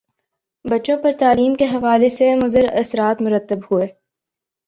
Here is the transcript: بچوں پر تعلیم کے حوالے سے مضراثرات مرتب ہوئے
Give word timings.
بچوں 0.65 0.95
پر 1.03 1.11
تعلیم 1.19 1.53
کے 1.55 1.65
حوالے 1.65 2.09
سے 2.09 2.33
مضراثرات 2.35 3.21
مرتب 3.21 3.59
ہوئے 3.71 3.87